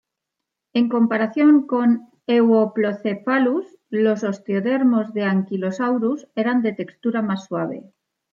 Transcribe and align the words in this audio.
En 0.73 0.89
comparación 0.89 1.67
con 1.67 2.09
"Euoplocephalus", 2.25 3.67
los 3.91 4.23
osteodermos 4.23 5.13
de 5.13 5.25
"Ankylosaurus" 5.25 6.27
eran 6.33 6.63
de 6.63 6.73
textura 6.73 7.21
más 7.21 7.45
suave. 7.45 7.83